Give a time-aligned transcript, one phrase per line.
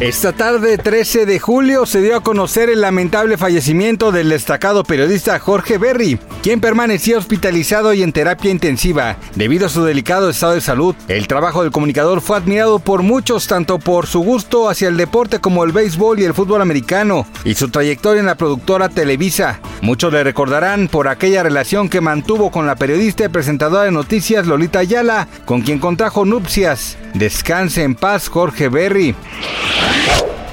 [0.00, 5.38] Esta tarde, 13 de julio, se dio a conocer el lamentable fallecimiento del destacado periodista
[5.38, 9.16] Jorge Berry, quien permanecía hospitalizado y en terapia intensiva.
[9.36, 13.46] Debido a su delicado estado de salud, el trabajo del comunicador fue admirado por muchos,
[13.46, 17.54] tanto por su gusto hacia el deporte como el béisbol y el fútbol americano, y
[17.54, 19.60] su trayectoria en la productora Televisa.
[19.80, 24.46] Muchos le recordarán por aquella relación que mantuvo con la periodista y presentadora de noticias
[24.46, 26.98] Lolita Ayala, con quien contrajo nupcias.
[27.18, 29.14] Descanse en paz, Jorge Berry.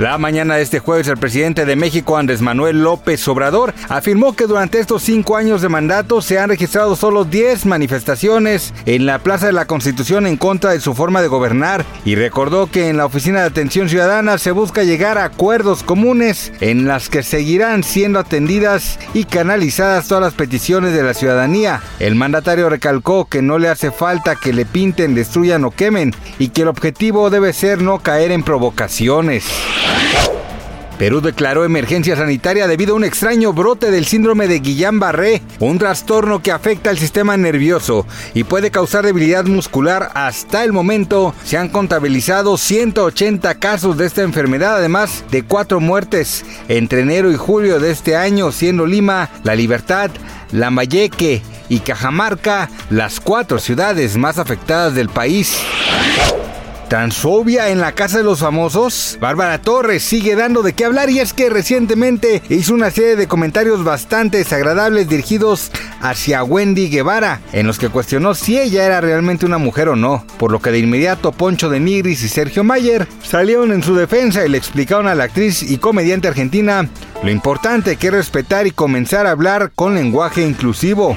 [0.00, 4.46] La mañana de este jueves, el presidente de México, Andrés Manuel López Obrador, afirmó que
[4.46, 9.44] durante estos cinco años de mandato se han registrado solo 10 manifestaciones en la Plaza
[9.44, 13.04] de la Constitución en contra de su forma de gobernar y recordó que en la
[13.04, 18.20] Oficina de Atención Ciudadana se busca llegar a acuerdos comunes en las que seguirán siendo
[18.20, 21.82] atendidas y canalizadas todas las peticiones de la ciudadanía.
[21.98, 26.48] El mandatario recalcó que no le hace falta que le pinten, destruyan o quemen y
[26.48, 29.44] que el objetivo debe ser no caer en provocaciones.
[31.00, 36.42] Perú declaró emergencia sanitaria debido a un extraño brote del síndrome de Guillain-Barré, un trastorno
[36.42, 40.10] que afecta al sistema nervioso y puede causar debilidad muscular.
[40.12, 46.44] Hasta el momento se han contabilizado 180 casos de esta enfermedad, además de cuatro muertes
[46.68, 50.10] entre enero y julio de este año, siendo Lima, La Libertad,
[50.52, 51.40] Lambayeque
[51.70, 55.62] y Cajamarca las cuatro ciudades más afectadas del país.
[56.90, 59.16] Transfobia en la casa de los famosos.
[59.20, 63.28] Bárbara Torres sigue dando de qué hablar y es que recientemente hizo una serie de
[63.28, 69.46] comentarios bastante desagradables dirigidos hacia Wendy Guevara, en los que cuestionó si ella era realmente
[69.46, 73.06] una mujer o no, por lo que de inmediato Poncho de Nigris y Sergio Mayer
[73.22, 76.88] salieron en su defensa y le explicaron a la actriz y comediante argentina
[77.22, 81.16] lo importante que es respetar y comenzar a hablar con lenguaje inclusivo.